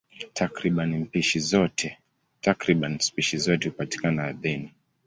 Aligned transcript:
Takriban 0.33 2.99
spishi 2.99 3.29
zote 3.37 3.69
hupatikana 3.69 4.23
ardhini. 4.23 4.71